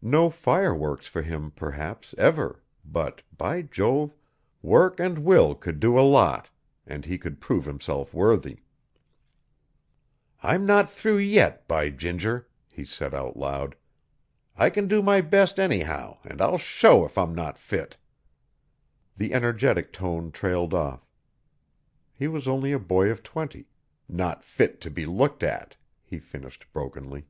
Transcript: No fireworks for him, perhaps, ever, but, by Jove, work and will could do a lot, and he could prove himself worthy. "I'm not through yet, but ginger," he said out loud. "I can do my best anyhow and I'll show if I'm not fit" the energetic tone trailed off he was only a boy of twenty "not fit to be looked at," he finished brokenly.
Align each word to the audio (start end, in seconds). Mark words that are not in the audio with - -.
No 0.00 0.30
fireworks 0.30 1.08
for 1.08 1.22
him, 1.22 1.50
perhaps, 1.50 2.14
ever, 2.16 2.62
but, 2.84 3.24
by 3.36 3.62
Jove, 3.62 4.14
work 4.62 5.00
and 5.00 5.24
will 5.24 5.56
could 5.56 5.80
do 5.80 5.98
a 5.98 6.06
lot, 6.08 6.48
and 6.86 7.04
he 7.04 7.18
could 7.18 7.40
prove 7.40 7.64
himself 7.64 8.14
worthy. 8.14 8.60
"I'm 10.44 10.64
not 10.64 10.88
through 10.92 11.16
yet, 11.18 11.66
but 11.66 11.96
ginger," 11.96 12.46
he 12.70 12.84
said 12.84 13.12
out 13.12 13.36
loud. 13.36 13.74
"I 14.56 14.70
can 14.70 14.86
do 14.86 15.02
my 15.02 15.20
best 15.20 15.58
anyhow 15.58 16.18
and 16.22 16.40
I'll 16.40 16.58
show 16.58 17.04
if 17.04 17.18
I'm 17.18 17.34
not 17.34 17.58
fit" 17.58 17.96
the 19.16 19.34
energetic 19.34 19.92
tone 19.92 20.30
trailed 20.30 20.72
off 20.72 21.04
he 22.12 22.28
was 22.28 22.46
only 22.46 22.70
a 22.70 22.78
boy 22.78 23.10
of 23.10 23.24
twenty 23.24 23.66
"not 24.08 24.44
fit 24.44 24.80
to 24.82 24.88
be 24.92 25.04
looked 25.04 25.42
at," 25.42 25.76
he 26.04 26.20
finished 26.20 26.72
brokenly. 26.72 27.26